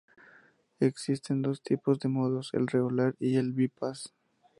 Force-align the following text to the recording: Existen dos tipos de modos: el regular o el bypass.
Existen 0.79 1.43
dos 1.43 1.61
tipos 1.61 1.99
de 1.99 2.09
modos: 2.09 2.49
el 2.53 2.65
regular 2.65 3.11
o 3.13 3.15
el 3.19 3.53
bypass. 3.53 4.11